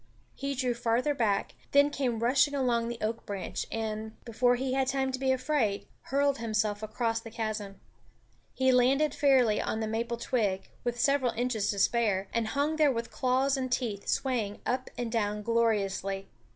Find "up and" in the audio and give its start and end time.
14.65-15.11